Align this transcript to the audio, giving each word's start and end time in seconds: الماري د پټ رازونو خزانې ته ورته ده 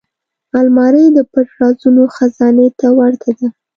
الماري 0.59 1.03
د 1.17 1.19
پټ 1.31 1.47
رازونو 1.59 2.03
خزانې 2.15 2.67
ته 2.79 2.87
ورته 2.99 3.31
ده 3.39 3.47